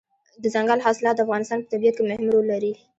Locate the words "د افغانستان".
1.17-1.59